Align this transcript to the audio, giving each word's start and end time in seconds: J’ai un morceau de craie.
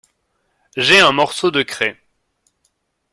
J’ai 0.75 0.99
un 0.99 1.11
morceau 1.11 1.51
de 1.51 1.61
craie. 1.61 1.95